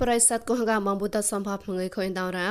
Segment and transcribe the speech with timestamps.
[0.00, 2.50] ប្រិស័តកោះកាមងបុតសំភពងើខុញតរោ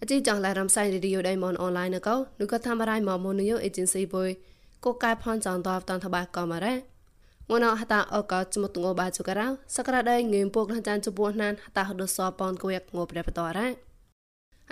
[0.00, 4.30] អជីចងឡារំសៃរីឌីយោដៃមនអនឡាញកោនុកថាមរៃមមនយោអេเจนស៊ីបុយ
[4.84, 6.74] កូកែផនចងតបតនតបាកមរ៉ា
[7.48, 9.46] ងួនអហតាអកចមុតងោបាជុករោ
[9.76, 13.68] សក្រាដៃងៀមពុកចានជពោះណានហតាហដសប៉នគួយងោប្រេបតរ៉ា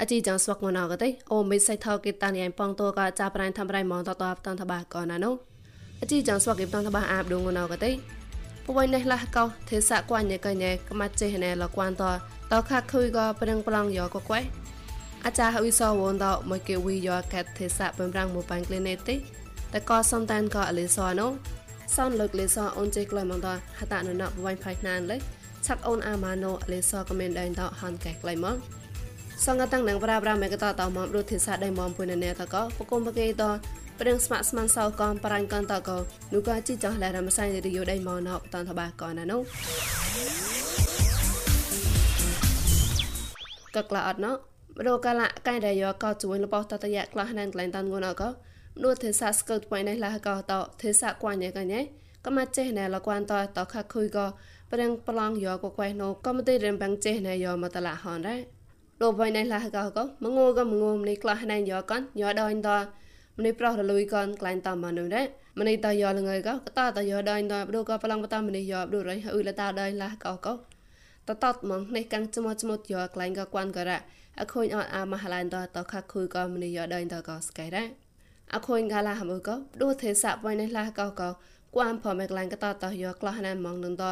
[0.01, 5.34] អជីចងស្វកងួនអកតៃអូមិសៃថោកេតានយ៉ៃប៉ងតកចាប្រៃធ្វើរៃមនតតបតនតបាកណានោះ
[6.01, 7.91] អជីចងស្វកេតនតបាអាបដងងួនអកតៃ
[8.66, 12.04] ពួយនេះលះកោទេសៈគួញញ៉ែកញ៉ែក្មាត់ចេះណែលគួនត
[12.52, 14.45] តខាខុយក៏ប្រឹងប្រងយកកကွယ်
[15.26, 19.16] អាចារ្យអ៊ុយសវនតមកគេវីយកកាត់ទេសៈបំរាំងមួយបាញ់ក្លីនេតិ
[19.73, 21.27] តែក៏សំតានក៏អលិសណូ
[21.95, 23.48] សនលើកលេសអូនចេះក្លែមកត
[23.80, 25.18] ហតនណបវ៉ៃផៃណានលេ
[25.66, 28.55] ឆាក់អូនអាម៉ាណូអលិសក៏មានដែនតហានកែក្លែមក
[29.45, 33.43] សង្កតាំងនឹងប្រាប្រាមេកតតមករុទ្ធិសាដៃមកពុនណែតក៏បកុំបកេត
[33.99, 35.90] ព្រៀងស្មាក់ស្មានសោកំបរាញ់កនតក
[36.34, 39.41] នូកាជីចងលែរមសៃរីយោដៃមកណោតនតបាកនណានោះ
[43.76, 44.32] កក្លាអត់ណោ
[44.88, 48.24] រកលៈកែដែលយកកោជួយលបតតយៈក្លាស់ណែនក្លែងតានងូនអក
[48.84, 51.82] នួទេសាស្កើតបៃណៃលះកោតទេសាគួញញ៉ែកញ៉ែ
[52.26, 54.26] កមាចេះណែលគួនតតខខុយក៏
[54.72, 58.38] ប្រឹងប្លង់យកកក្វៃណូក៏មទេរំបាំងចេះណែយកមកតឡាហនរ៉ា
[59.02, 62.72] លោកបៃណៃលះកោក៏មងូក៏មងូនេះក្លាស់ណែយកកនយកដល់ត
[63.37, 65.23] ម្នេះប្រោះរលួយកនក្លែងតាមមនុរ៉ា
[65.59, 70.53] ម្នេះតយកលងើក៏តតយកដល់ដល់ព្រោះក៏ប្លង់បតាមម្នេះយកព្រោះរៃអ៊ុយលតាដល់លះកោក៏
[71.28, 74.00] តតតមកនេះកាំងចមចមយកក្លែងក៏គួនក៏រ៉ា
[74.39, 77.84] អខូនអត់អាមហឡានតតខខុយក៏ម្នេះយកដល់តក៏ស្កៃរ៉ា
[78.53, 81.29] អខូនកាឡាហមក៏ព្រោះទេសៈបៃនេះលះកោក៏
[81.75, 84.06] គួនផមកក្លែងក៏តតយកក្លោះណាមកនឹងត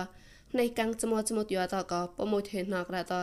[0.59, 3.14] នៃកាំងចមចមយកតក៏ប្រមួយធេណករ៉ាត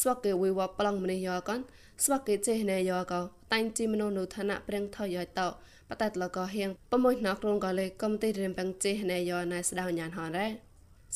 [0.00, 1.60] ស្វកគេវិវប្លង់ម្នេះយកកន
[2.04, 3.20] ស្វកគេចេះណែយកក៏
[3.52, 5.48] តែងជីមនោនុឋានៈព្រៀងថយតោ
[5.90, 10.46] បតតលកហៀងប្រមួយណករងក៏លេកំទីរៀមបាំងចេះណែយកណៃស្ដៅញានហនរ៉ា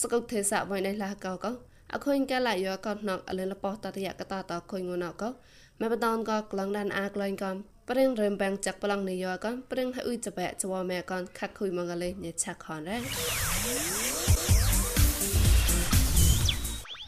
[0.00, 1.52] សកុទេសៈវៃណៃលះកោក៏
[1.92, 5.22] អខុញកាឡាយកកណកអលិលបតតយកតតខុញងណក
[5.80, 7.56] ម៉ែបតនក៏ក្លងដានអាក្លែងកំ
[7.88, 12.98] ព្រៀងរៀមបាំងចាក់ប្លង់នេះយកកំព្រៀងហើយចបែចវម៉ែកនខាក់ខុយមកលេញឆាក់ខនរ៉ា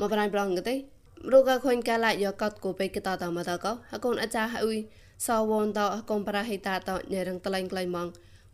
[0.00, 0.93] មកប្រៃប្រងទេ
[1.32, 4.78] រូកខុញកាឡាយកកតគូពេកតតមកតកហកូនអាចារ្យហើយ
[5.26, 5.80] សវនត
[6.10, 8.08] កុំប្រាហិតាតញរងតលែងក្លែងម៉ង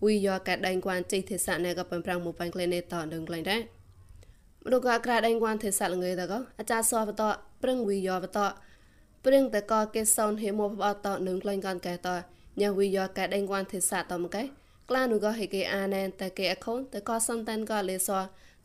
[0.04, 3.60] វីយកកាដែងគួនជិទេសៈណែក៏បំប្រាំងមួយបាញ់ក្លែនេតនឹងក្លែងដែរ
[4.70, 7.22] រូកក្រាដែងគួនទេសៈលងើតកអាចារ្យសវបត
[7.62, 8.38] ប្រឹងវីយកបត
[9.24, 12.08] ប្រឹងតកកេសនហេមបបតនឹងក្លែងកានកែត
[12.60, 14.42] ញវីយកកាដែងគួនទេសៈតមកែ
[14.90, 18.10] ក្លានុក៏ហេគេអាណែនតែគេអខូនតែក៏សំតានក៏លេស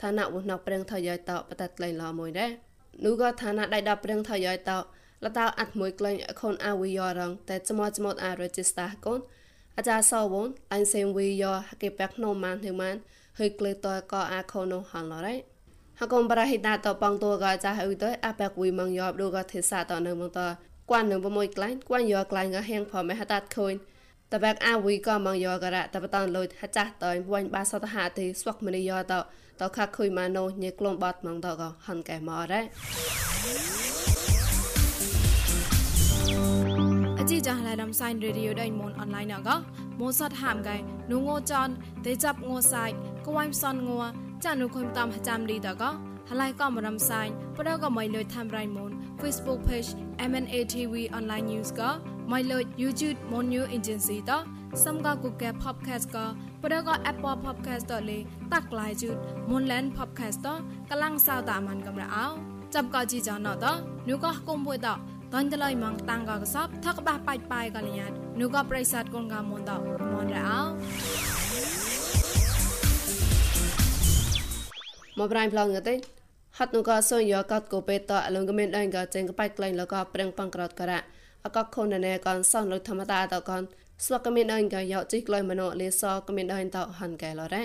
[0.01, 2.64] ឋានៈវណកប្រឹងថយតបតក្លែងឡមួយដែរ
[3.03, 4.71] នូក៏ឋានៈដៃដល់ប្រឹងថយត
[5.23, 9.19] លតៅអាត់មួយក្លែងអខូនអាវីយ៉រងតែចមចមតអា register កូន
[9.77, 12.95] អាចារ្យសវនអញសេមវីយ៉គេបែកណូម៉ានហេម៉ាន
[13.39, 15.35] ហើយក្លេតក៏អាខូននោះហនឡរ៉ៃ
[15.99, 20.39] ហកុំប្រហិតាតបងតួក៏ចាស់អ៊ុយទៅអាបែកវីម៉ងយ៉បដូក៏ទេសៈតនៅម៉ងត
[20.89, 23.73] គួននឹងប្រមួយក្លែងគួនយ៉ក្លែងក៏ហៀងផមេហតាត់ខូន
[24.33, 26.45] តបែកអាវីក៏ម៉ងយ៉ក៏រ៉តបតនលុយ
[26.75, 29.13] ចាស់តើវ៉ាញ់បាសតហាទីស្វកមនីយ៉ត
[29.59, 32.61] តខាខុយម៉ាណូញេក្លូនបាត់ម៉ងតក៏ហនកែម៉រ៉ៃ
[37.31, 39.49] ជីចាឡៃដំសៃរេឌីយោដៃមនអនឡាញក
[39.99, 40.75] ម៉ូសតហាមកៃ
[41.11, 41.67] នូងោចន
[42.05, 42.85] ទេចាប់ងោសៃ
[43.25, 43.99] កវ៉ៃសនងោ
[44.43, 45.83] ចានុខុំតាមចាំលីតក
[46.29, 47.21] ហឡៃកំរំសៃ
[47.57, 49.89] បដកមៃលុយតាមរៃមន Facebook page
[50.29, 51.81] MNATV online news ក
[52.31, 54.31] មៃលុយ YouTube mon new agency ត
[54.83, 56.17] សំកកុកែ podcast ក
[56.65, 58.17] បដក Apple podcast តលេ
[58.53, 59.17] តាក់ឡៃជូត
[59.49, 60.47] Monland podcast ត
[60.91, 62.25] កលាំងសៅតាមានកំរអោ
[62.73, 63.65] ចាប់កជីចណត
[64.09, 64.87] នូកគុំបុយត
[65.33, 69.71] តនតលៃម៉ងតាំងកកសបថកបះបាច់បាយកលញាតនូក៏ប្រិស័តកូនកាមុនត
[70.13, 70.61] មនរអោ
[75.17, 75.95] មកប្រៃប្លងទេ
[76.57, 81.01] ហត់នូក៏សុញយកកតកូពេតអលងកមានដៃក៏ចេញកបាច់ក្លែងលក៏ប្រឹងបងក្រតការៈ
[81.45, 83.63] អកខូនណែកនសនលធម្មតាតកន
[84.03, 87.63] ស្វកមានដៃក៏យកជីក្លែងមណោលេសក៏មានដៃតហាន់កែលរ៉ា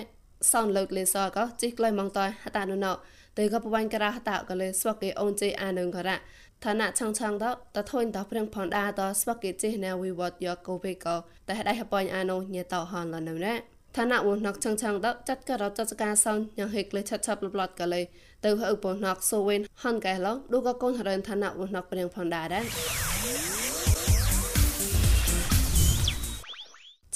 [0.53, 2.93] សនលើកលេសក៏ជីក្លែងម៉ងតហតានុណោ
[3.39, 6.19] ទៅក៏បបាញ់ការៈហតាក៏លេស្វកគេអូនជេអានឹងការៈ
[6.65, 7.45] ឋានៈឆងឆងត
[7.77, 11.17] តធុញតព្រៀងផនដាតស្វកេចេណែវិវត្តយកកូវេកោ
[11.49, 13.55] តែដៃហបាញ់អានោះញេតហនលនៅណែ
[13.97, 18.03] ឋានៈវណកឆងឆងតចាត់ករចាត់ការសងយ៉ាងហេក្លេឆាត់ឆាប់លប្លត់កលេ
[18.45, 23.10] ទៅហៅពណកសូវិនហនកែឡឌូកកូនហរិនឋានៈវណកព្រៀងផនដាដែរ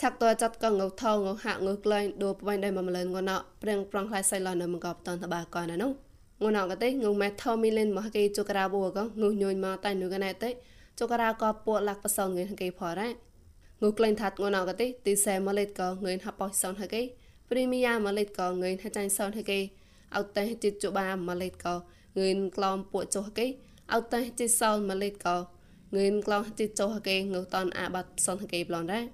[0.05, 3.31] ឆាក់តចាត់កងងថងងហាក់ងក្លែងដូបបាញ់ដៃមកម្លែងងណ
[3.63, 5.93] ព្រៀងប្រងខ្លាយសៃឡនៅមកបតនតបាកនណានោះ
[6.43, 10.51] ងួនអកតេងុំម៉ែថមីលេនមកគេចុក្រាបូកងុញញមកតៃនុកណែតេ
[10.99, 13.09] ចុក្រាក៏ពួលាក់បសងងឿនគេផរ៉ា
[13.83, 17.03] ងុក្លែងថាត់ងួនអកតេទីសែម៉លេតក៏ងឿនហបបសនហគេ
[17.51, 19.59] ព្រីមីយ៉ាម៉លេតក៏ងឿនហចាញ់សនហគេ
[20.17, 21.75] អត់តេចិត្តជបាម៉លេតក៏
[22.19, 23.47] ងឿនក្លំពួកចុះគេ
[23.93, 25.37] អត់តែជីសោលម៉ាលីតក៏
[25.97, 29.05] ងឿនក្លោះជីចុះគេងើតនអាបាត់សនគេប្លន់ដែរ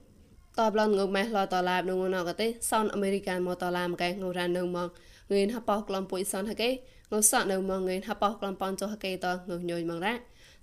[0.61, 4.89] តបឡនងើម៉ែឡតឡាបនងណកទេសនអមេរិកានមកតឡាមកែងរ៉ាននៅមក
[5.33, 6.71] ងឿនហបោក្លំពុយសនហគេ
[7.13, 10.19] ងើសក់នៅមកងឿនហបោក្លំប៉នចុះគេតងើញយមកដែរ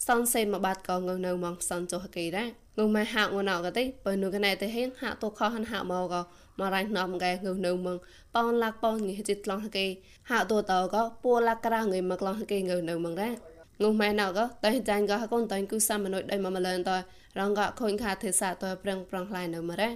[0.07, 6.21] សនសេនមកបាត់ក៏ងើនៅមកផ្សនចុះគេដែរងើម៉ែហាក់ងណកទេបើនូកណែទេហេងហាក់តខហានហាក់មកក៏
[6.59, 7.97] មករ៉ៃណំកែងើនៅមក
[8.35, 9.85] ប៉នឡាក់ប៉នងីចិត្តក្លងគេ
[10.29, 13.33] ហាក់តតក៏ពូឡាក់ក្រៅងើមកក្លងគេងើនៅមកដែរ
[13.81, 16.91] ងុំម៉ែណៅក៏តែចាញ់ក៏កូនតែគូសាមនុយដៃមកម្លឹងត
[17.39, 19.89] រងក៏ខូនខាទេសាតប្រឹងប្រងខ្លាយនៅមករ៉ា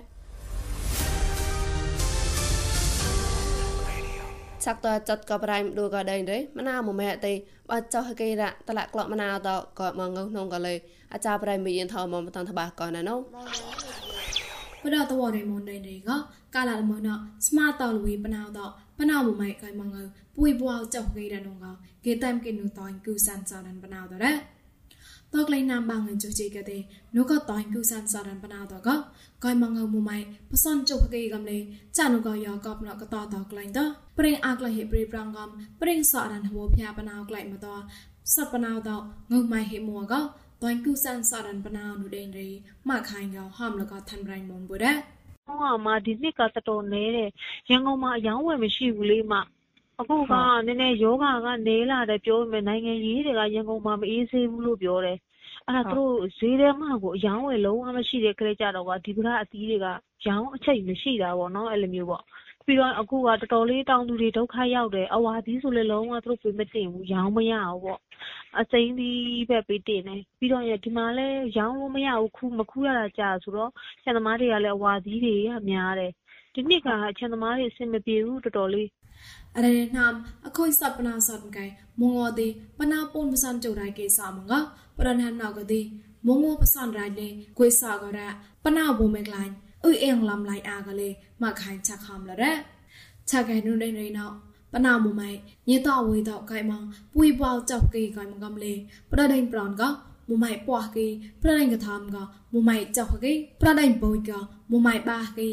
[4.65, 7.33] សាក់តចាត់ក៏ប្រៃមឌូក៏ដេញទេមណាមកម៉ែទេ
[7.69, 9.49] បើចោះគេរ៉តលាក់ក្លោកមណាត
[9.79, 10.73] ក៏មកងើក្នុងក៏លេ
[11.13, 13.19] អាចារ្យប្រៃមីយិនថោមកមិនតាន់តបាក៏ណានោះ
[14.83, 16.15] បដតវរេមនដេនេះក៏
[16.55, 17.09] កាលាមណ
[17.47, 18.59] ស្មាតលវីបណៅត
[18.99, 20.03] បណៅមួយម៉ៃកៃមងើ
[20.37, 21.65] ពួយបួចោគេរនងក
[22.05, 24.33] គេតាមគេនូតៃគូសានសរនបណៅតរ៉ា
[25.33, 26.81] တော့ကလေးနံပါငင်ကျူချေကတဲ့
[27.15, 28.89] နုကတိုင်းပြူဆန်စာရန်ပနာတော့က
[29.43, 31.57] ဂိုင်မငုံမမိုင်ပစွန်ကျုပ်ကေကံလေ
[31.95, 35.43] ချာနုကယောကပ်နကတာတော့ကလိုင်းတော့ပရင်အကလဟေပရိပရန်ကံ
[35.79, 37.81] ပရင်စာရန်ဟောဖျာပနာကလိုက်မတော့
[38.33, 40.13] စပနာတော့ငုံမိုင်ဟေမောက
[40.61, 42.47] တိုင်းပြူဆန်စာရန်ပနာနုဒိန်ရီ
[42.89, 44.93] မခိုင်ရောဟမ်လကသန်ရိုင်းမွန်ဘူရဲ
[45.45, 47.29] ဟောမှာဒီနှစ်ကတတော်နေတဲ့
[47.69, 49.41] ရန်ကုန်မှာအယောင်းဝယ်မရှိဘူးလေမှာ
[50.01, 50.33] အခုက
[50.67, 55.17] နည်းနည်းယောဂကနေလာတယ်ပြောပေမဲ့နိုင်ငံရေးတွေကရန်ကုန်မှာမအေးဆေးဘူးလို့ပြောတယ်
[55.67, 59.87] အဲ့ဒါသူတို့ဈေးထဲမှာကိုအယောင်းဝယ်လုံးဝမရှိတဲ့ခရက်ကြတော့ကဒီပကအသီးတွေက
[60.27, 62.23] ရောင်းအချိတ်မရှိတာပေါ့နော်အဲ့လိုမျိုးပေါ့
[62.65, 67.99] ပြီးတော့အခုကတော်တော်လေးတောင်သူတွေဒုက္ခရောက်တယ်အဝါသီးဆိုလည်းလုံးဝသူတို့ပေးမတင်ဘူးရောင်းမရဘူးပေါ့
[68.59, 73.71] အစိမ်းသီးပဲပေးတင်တယ်ပြီးတော့ဒီမှာလည်းရောင်းလို့မရဘူးခုမခူးရတာကြာဆိုတော့
[74.03, 76.11] ဆန်သမားတွေကလည်းအဝါသီးတွေကများတယ်
[76.54, 78.88] ဒီနှစ်ကအချန်သမားတွေအဆင်မပြေဘူးတော်တော်လေး
[79.56, 80.14] အရနမ်
[80.46, 81.66] အခွိစပနာစတ်ကဲ
[82.00, 82.48] မငေါ်ဒီ
[82.78, 84.58] ပနာပွန်ပစန်ကြိုရိုင်ကေစာမငါ
[84.96, 85.80] ပရနမ်နောက်ကဒီ
[86.26, 87.28] မငေါ်ပစန်ရိုင်လေ
[87.58, 88.18] ကွေစာကရ
[88.64, 89.54] ပနာဘုံမကလိုင်း
[89.88, 92.52] ဥအင်လမ်လိုက်အားကလေးမခိုင်ချက်ခမ်လရဲ
[93.28, 94.36] ချက်ခိုင်နုနေနေနောက်
[94.72, 98.56] ပနာမမိုင်ညတော့ဝေတော့ကိုင်မောင်ပွေပွားကြောက်ကေကိုင်မကမ
[100.31, 101.07] មួយម៉ៃប៉ោះគី
[101.43, 102.23] ប្រដេញកធំក៏
[102.53, 104.39] មួយម៉ៃចោះគីប្រដេញបុយក៏
[104.71, 105.49] មួយម៉ៃបាគី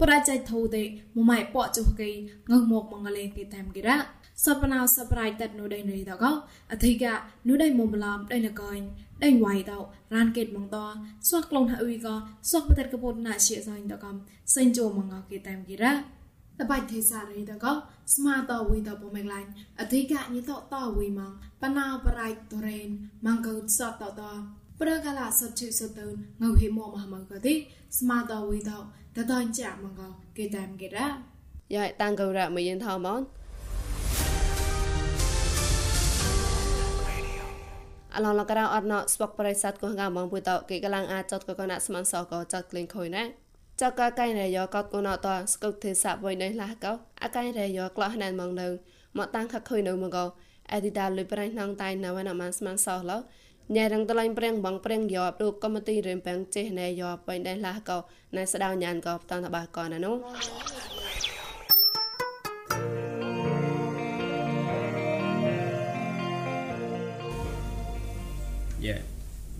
[0.00, 0.82] ប្រដេញធូទេ
[1.16, 2.10] មួយម៉ៃប៉ោចុះគី
[2.50, 3.98] ងើមកមកលេងគេតាមគេរ៉ា
[4.44, 6.24] សពណៅសប្រៃតនូដេនីតក
[6.72, 7.04] អធិក
[7.48, 8.80] នូដេមុំឡំដេលកូន
[9.24, 9.72] ដេវៃត
[10.14, 10.76] រានគេតមងត
[11.28, 12.14] ស្វះក្លងហុយក៏
[12.50, 14.14] ស្វះបតកពតណាជាសាញ់តកំ
[14.54, 15.92] សេងជូមងគេតាមគេរ៉ា
[16.60, 17.66] តបៃទេសារីតក
[18.14, 19.48] ស្មាតវីតពមេក្លាញ់
[19.80, 21.32] អធិកញិតតវីមង
[21.62, 22.88] បណៅប្រៃតរេន
[23.26, 24.22] មងកោសតតត
[24.80, 26.08] ប្រកាលាសជិសតូ
[26.42, 27.54] នងហេមមហមកទេ
[27.98, 28.70] ស្មាតវីត
[29.16, 30.00] តតញចាមង
[30.36, 31.08] គេតាមគេរ៉ា
[31.74, 33.22] យ៉ៃតាំងកោរ៉ាមយិនថោមន
[38.14, 43.24] អឡងលករអត់ណស្វកប្រិស័តកងកាមងពុតគេកលាំងអាចចតកកណាស្មានសកចតក្លែងខុយណា
[43.82, 46.92] ចកកៃរយោកតកណតស្គុទេសាវៃណៃឡាកោ
[47.22, 48.68] អកៃរយោក្លោះណានមងនៅ
[49.18, 50.24] មកតាំងខខុយនៅមកោ
[50.72, 53.18] អេឌីតាលុយប្រៃណងតៃណវណាម៉ានស្មានសោឡោ
[53.74, 57.98] ញ៉ែរងតឡៃប្រេងបងប្រេងយោរូបកុំទីរៀមបាំងចេះណែយោបៃណៃឡាកោ
[58.36, 60.16] ណែស្ដៅញានកោតន្តបាកោណានោះ
[68.82, 68.98] dạ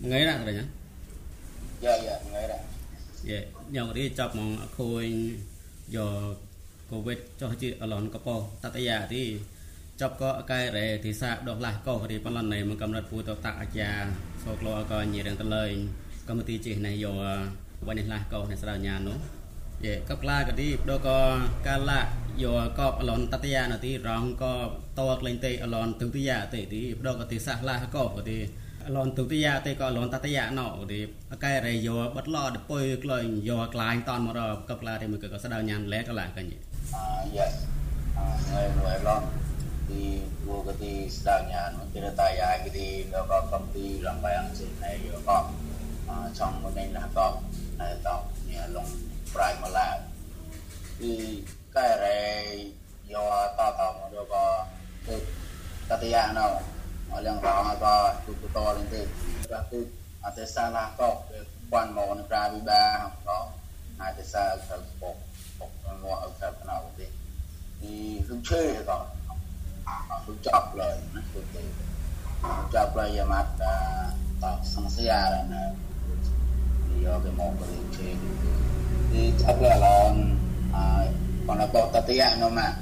[0.01, 0.37] ngay ra
[1.81, 2.22] rồi
[3.75, 5.05] ញោករីចាប់មកអខូន
[5.95, 6.35] យក
[6.91, 9.23] កូវីដចោះជាអឡនកពោតតយាទី
[10.01, 14.01] ចាប់ក៏កែរេទីសាដកឡាស់កោរីបលណៃមកកំណត់ពូតតអាចារ
[14.43, 15.73] សោក្លោក៏ញីរឿងតលែង
[16.27, 17.15] កម្មទីជិះណៃយក
[17.87, 19.17] វិញឡាស់កោអ្នកស្រាវញានោះ
[19.85, 21.09] យេកបក្លាក៏ទីបដក
[21.67, 21.99] កាលា
[22.43, 24.53] យកកបអឡនតតយាណទីរងក៏
[24.99, 28.37] តកលេងទេអឡនទុតិយាទេទីបដកទីសាឡាស់កោក៏ទី
[28.95, 30.99] លនទុតិយាទេក៏លនតតយាណោទី
[31.43, 36.45] កែរយោបត់ឡដពុយក្លែងយោក្លាញតនមករកក្លាទេមកក៏ស្ដៅញ៉ានលែកឡាកញ
[36.95, 36.97] អ
[37.35, 37.47] យ៉ា
[38.17, 38.19] អ
[38.51, 39.23] ងៃមួយឡន
[39.89, 40.03] ទី
[40.47, 45.37] វកទីស្ដៅញ៉ានទីរតាយាគទីដល់ក៏កំពីរំបាំងសិណៃយោក៏
[46.39, 47.27] ចង់មកនេះណាក៏
[47.79, 48.15] តែតោ
[48.49, 48.87] នេះឡង
[49.35, 49.89] ប្រៃមកឡា
[51.01, 51.13] ទី
[51.75, 52.05] កែរ
[53.13, 53.23] យោ
[53.57, 54.45] តតមកក៏
[55.89, 56.47] តតយាណោ
[57.21, 59.05] yang rong ko tu tu to lên thế
[59.49, 59.77] ra tu
[60.21, 61.21] a te sa la ko
[61.69, 63.51] quan mo ni pra vi ba ko
[63.97, 65.13] a te sa ka po
[65.59, 65.65] po
[66.01, 67.05] mo ở ka na u đi
[67.81, 69.05] thì lúc chơi ko
[70.27, 71.59] lúc chọc lời nó tu tu
[72.73, 73.75] chọc lời ya mat ta
[74.63, 75.71] sang sia ra na
[76.87, 78.15] thì yo cái mo ko lúc chơi
[79.13, 80.09] thì chọc lời là
[81.47, 82.03] còn là bộ tát
[82.39, 82.73] nó mà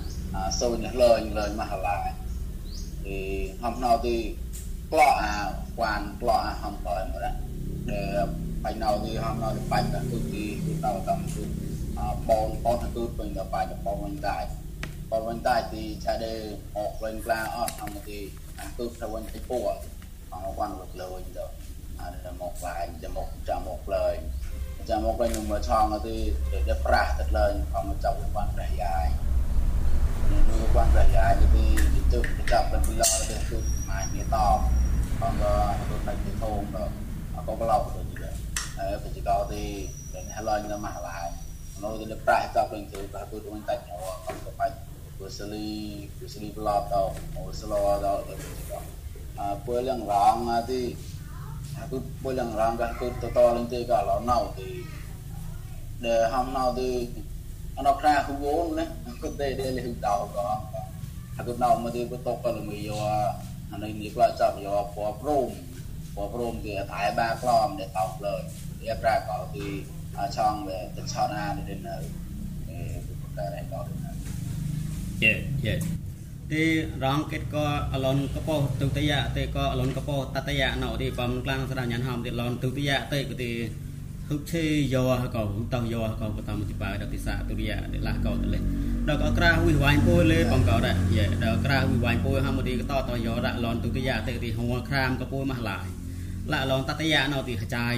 [0.51, 2.21] sâu nhật lời lời mà lại thì
[3.03, 4.36] di hom thì
[4.89, 7.29] plot à quan plot à hom plot mà đó
[7.86, 8.25] để
[8.63, 11.46] bánh nào thì hom nào thì bánh là cứ đi cứ nào tầm cứ
[12.27, 14.48] bon bon là cứ bình là bài là bon bên đại
[15.10, 18.29] bon bên đại thì cha đề học lên ra ở hom thì
[18.77, 19.74] cứ phải quên cái bộ
[20.31, 21.48] mà quan vật lời rồi
[22.24, 24.20] là một vài là một trả một lời
[24.89, 26.15] ចាំមកវិញនឹងមកឆងទៅ
[26.67, 29.05] ទៅប្រាស់ទឹកឡើងផងមកចាប់បានព្រះយាយ
[30.72, 31.46] នឹងបានប្រះយាយទៅ
[32.12, 32.20] ទៅ
[32.51, 33.58] ចាប់បានពីឡទៅគឺ
[33.90, 34.38] មកនេះត
[35.20, 35.54] ផងក៏
[35.90, 36.84] ទៅតែទៅធំក៏
[37.48, 38.34] ក៏បឡោទៅទៀត
[38.78, 39.63] ហើយបច្ចុប្បន្នទី
[40.13, 41.28] ដែលហឡញនៅមហាឡាយ
[41.82, 44.75] នៅទៅប្រាស់ចាប់វិញទៅបាទទៅវិញតែញោក៏ទៅបាច់
[45.18, 45.68] ព្រោះសលី
[46.16, 47.01] ព្រោះសលីបឡោទៅ
[47.36, 48.36] អូសឡោដល់ទៅ
[49.40, 50.36] អឺពេលឡើងរង
[50.72, 50.82] ទី
[51.82, 54.84] aku boleh ngerangkah aku total nanti kalau nau thì
[56.01, 57.10] để hôm nào thì
[57.75, 60.62] nó ra aku vốn nè aku tê để lấy đầu có
[61.38, 62.96] aku nau mà thì aku tốt kalau người yêu
[63.72, 65.50] anh ấy nghĩ là chấp yêu bỏ prom
[66.16, 68.44] bỏ prom thì thái ba clom để tàu lời
[68.80, 69.62] để ra có thì
[70.36, 72.04] chọn về tình sao na để đến nơi
[73.38, 73.86] cái này có
[75.22, 75.80] Yeah, yeah.
[76.51, 76.63] ទី
[77.04, 83.51] រងគេក៏អឡនកពោទុតិយៈទេក៏អឡនកពោតតយៈណោទីបំក្លាំងស្ដាញានហំទីឡនទុតិយៈទេក៏ទី
[84.31, 85.03] ហុកឆេយោ
[85.35, 88.59] ក៏តោយោក៏បតំទីបាយដតិសាទុតិយៈទីឡាក៏តលេ
[89.07, 95.88] ដល់ក៏ក្រាវិវាញពុយលេបងក៏ដែរយេដល់ក្រាវិវាញពុយហមទីក៏តតយោរឡនទុតិយៈទេទីហងក្រាមក៏ពុយម៉ាស់ឡាយ
[96.51, 97.93] ឡាឡនតតយៈណោទីខចាយ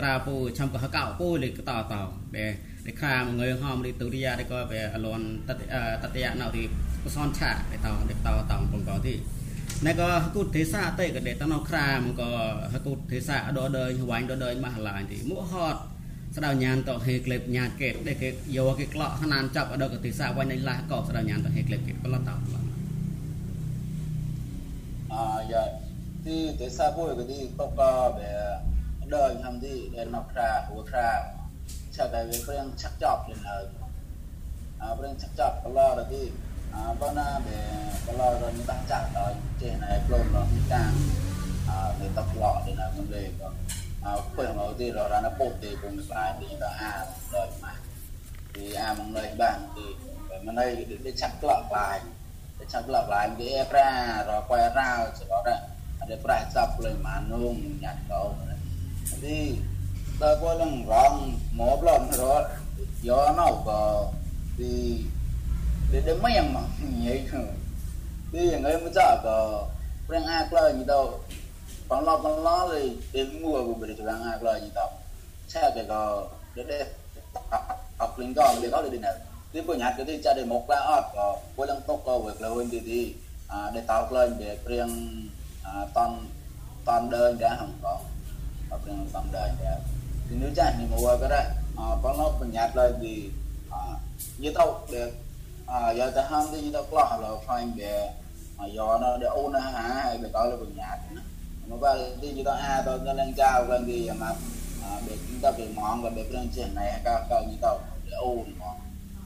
[0.00, 5.50] ក្រាពុយឆំក៏ហកោពុយលេក៏តតដែរដែលខាមងើហមទីទុតិយៈទេក៏វាអឡនត
[6.02, 6.62] តតយៈណោទី
[7.04, 9.14] បសនឆាទៅតទៅតតបងក៏ទី
[9.86, 12.28] ណែក៏ហគុទេសាតេក៏ដេតណោក្រាមក៏
[12.72, 15.80] ហគុទេសាដដើហវាញ់ដដើមះឡាញទីមុហត់
[16.36, 22.30] ស្ដៅញានតហេក្លេបញាតកេដែលគេយកគេក្លក់ណានចាប់អដកទេសាវាញ់នៃឡាក៏ស្ដៅញានតហេក្លេបគេប្លត់ត
[25.12, 25.14] អ
[25.52, 25.62] យ៉ា
[26.26, 27.90] ទីទេសាពុយក៏ទីតកបែ
[29.14, 31.08] ដើញហំទីដែលណោក្រាហួក្រា
[31.94, 33.64] ឆាក់តែវាព្រៀងឆាក់ចប់ lên ហើយ
[34.82, 37.58] អើព្រៀងឆាក់ចប់ប្លត់ទី à À, vâng là để
[38.06, 40.92] có lo rồi chúng ta chặt đó trên này luôn nó thì càng
[41.68, 43.54] à để tập lọ để là vấn đề còn
[44.04, 47.06] à khuyên nó thì rồi ra nó bột thì cũng được lại thì ta à
[47.32, 47.74] rồi mà
[48.54, 49.82] thì à một người bạn thì
[50.42, 52.00] mà đây để, để chặt lọ lại
[52.60, 55.56] để chặt lọ lại cái ra rồi quay ra sẽ có ra.
[56.00, 58.34] À, để phải tập lên mà nung nhặt cầu
[59.22, 59.58] thì
[60.20, 62.44] ta có lần rong một lần rồi
[63.02, 64.06] gió nó có
[64.58, 65.00] thì
[65.92, 66.60] để mấy em mà
[67.04, 67.26] nhảy
[68.32, 69.66] đi người mới trả có
[70.08, 71.20] đang ác lời như đâu
[71.88, 74.90] còn lo còn lo thì đến mua của mình thì đang ác lời như đâu
[75.48, 76.86] xe cái có để để
[77.98, 79.12] học linh con để có để nào
[79.52, 82.18] đi vừa nhặt cái thì cha để một la ớt có vừa đang tốt có
[82.18, 83.14] việc là hơn thì thì
[83.74, 85.28] để tạo lên để riêng
[85.94, 86.26] toàn
[86.84, 87.98] toàn đơn đã không có
[88.70, 89.78] hoặc riêng toàn đơn đã
[90.30, 91.44] thì nếu cha thì mua cái đấy
[92.02, 93.30] còn nó vừa nhặt lên thì
[94.38, 95.12] như tao để
[95.72, 98.10] à giờ ta ham thì ta có là phải về,
[98.56, 100.98] mà giờ nó để ôn hả, hay để có là bên nhà
[101.66, 104.26] mà ba thì chúng ta a tôi nó đang trao lên đi, mà
[104.82, 107.80] à, để chúng ta bị mọn và để lên trên này cao cao như tao
[108.04, 108.66] để ôn mà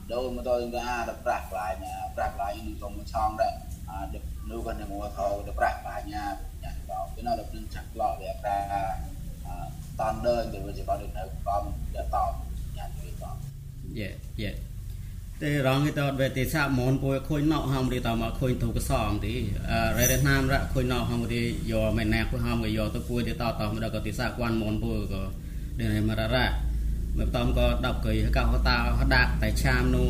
[0.07, 3.37] để ôn mà tôi ta a đập rạc lại nhà rạc lại như trong xong
[3.37, 3.51] đấy
[3.87, 6.35] à để nuôi con này mua thầu đập rạc lại nha.
[6.63, 8.67] Dạ, nhà đó cái nào đập lên chặt lọ để ra
[9.49, 12.33] à, toàn đơn thì bây giờ có được nơi con để tỏ
[12.75, 13.35] nhà thì tỏ
[13.97, 14.53] yeah yeah
[15.43, 19.33] ទេរងទៅវេទិសាមនពួយខុញណោហំរីតមកខុញទូកសងទី
[19.97, 21.41] រ៉េរណាមរខុញណោហំរី
[21.71, 25.21] យោមែនណាគហំក៏យោទៅពួយទៅតតមកដល់កតិសាគួនមនពួយក៏
[25.79, 26.45] ដែលមររ៉ា
[27.17, 30.09] មកតំក៏ដប់កៃកោតាហដាក់តែឆាមនោះ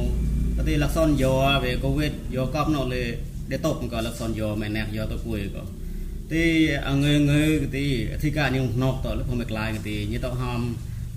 [0.67, 3.03] ទីលក្ខណយោវេកូវីដយោកប់ណូលេ
[3.51, 5.63] ដែលតបក៏លក្ខណយោមែនណាយោទៅពួយក៏
[6.31, 6.45] ទី
[6.89, 7.43] អងើងើ
[7.75, 10.59] ទីអធិការញងណោតលភមកឡាយទីញីទៅហំ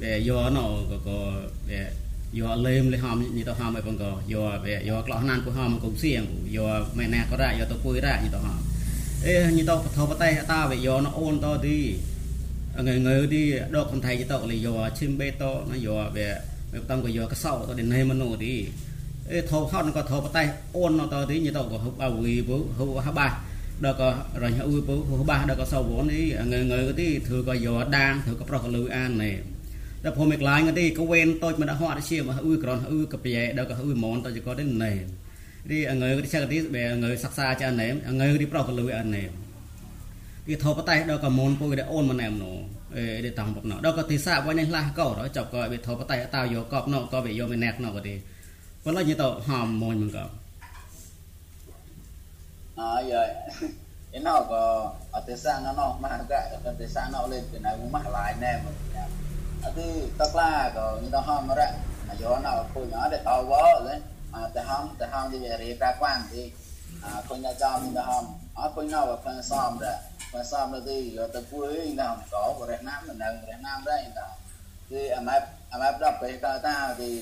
[0.02, 1.18] វេយោណោក៏ក៏
[1.70, 1.80] វេ
[2.38, 6.22] យកលេមលេហមញីទៅហមឲ្យបងក៏យកវាយកក្លោះណានពុហមគុំសៀង
[6.56, 8.58] យកមែនណាក៏រ៉ាយកទៅពុយរ៉ាញីទៅហម
[9.26, 11.78] អេញីទៅបថបតេតាវាយក nó ôn to ទី
[12.88, 13.42] ងើងើទី
[13.74, 16.28] ដកកំថៃទៅលេយកឈឹមបេតណាយកវា
[16.72, 18.54] វាតំក៏យកកសោទៅណេមនុទី
[19.30, 20.44] អេថោហត់ក៏ថោបតេ
[20.76, 24.08] អូនទៅទីញីទៅក៏ហុបអវីពុហុបហបាដល់ក៏
[24.42, 29.32] រញអ៊ូពុហុបាដល់ក៏សោវនេះងើងើទីធ្វើក៏យកដាងធ្វើក៏ប្រោះក៏លឺអានណេ
[30.04, 34.92] ដល់ភូមិក្លាញ់ទេក៏វេនតូចមកដល់ហត់ជាមកអ៊ឺក្រនអ៊ឺកប្រែដល់ក៏អ៊ឺម៉នតចក៏ទេណែ
[35.70, 39.24] រីអងើទីឆាក់ទីបែអងើសិក្សាចាណែអងើទីប្រោះក៏លុយអាណែ
[40.46, 42.52] ទីថោបតៃដល់ក៏ម៉នពុយដែលអូនមកណែមណូ
[42.96, 48.14] អេដែលតំបកណោដល់ក៏ទីសាវិញនេះឡាក៏ដល់ចាប់ក៏វាថោបតៃតៅយកកបណោក៏វាយកមិនណែកណោក៏ទេ
[48.84, 50.24] ប៉ុន្តែញទៅហមមួយមិនក៏
[52.80, 53.28] អើយ
[54.18, 57.60] nó có ở thế sang nó nó mà cái ở thế sang nó lên cái
[57.60, 59.29] này cũng mà lại nè mà ở thì tất là
[59.60, 59.86] Tapi
[60.18, 61.72] tak lah kalau ni dah ham merah.
[62.10, 63.54] Ayo nak aku ni ada tahu
[63.86, 63.94] le.
[64.54, 66.50] Teh ham teh ham dia beri perakuan di.
[67.28, 68.26] Kau ni jam ni dah ham.
[68.56, 69.98] Aku ni nak kau sam dah.
[70.32, 70.96] Kau sam dah tu.
[71.16, 74.32] Yo tak pun ni dah ham kau bereh nam menang bereh nam dah ni dah.
[74.90, 75.42] Jadi amat
[75.76, 77.12] amat dah pergi kau tahu di.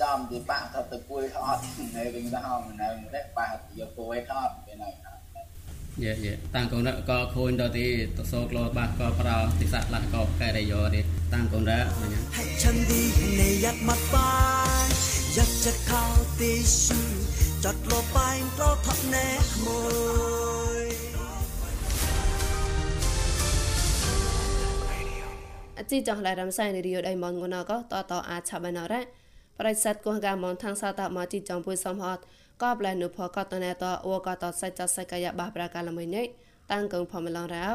[0.00, 1.62] ចំទីបាក់ទៅទៅពួយអត់
[1.96, 5.17] នៅវិញដល់ហ្នឹងតែបាទយកពួយថតពេលហ្នឹង
[6.04, 11.72] យេយេតាំងកងរកខូនដល់ទីតសោក្លោបាសកប្រោទិស័កលះកកែរយោនេះតាំងកងរ
[12.36, 13.02] ហិឆាន់ឌី
[13.40, 14.32] នៃយ៉ាត់មកបា
[14.84, 14.86] យ
[15.36, 16.02] យ៉ាត់ចិត្តខោ
[16.40, 16.52] ទី
[16.86, 17.00] ស៊ូ
[17.64, 19.26] ចាត់លោបាយប្រោថប់ណែ
[19.66, 19.82] មួ
[20.82, 20.86] យ
[25.78, 29.02] អជីចងឡៃរំសៃនៃរីយោដៃមនងណកតតអាចឆបណរ៉ា
[29.58, 32.22] ប្រិស័តកោះកាមនថាងសាតាមកជីចងពុយសំហត់
[32.62, 36.26] ក៏ប្លែនុផកតណែតអូកតសៃចសៃកាយបាប្រកាលមួយនេះ
[36.72, 37.68] តាំងកងផមឡងរោ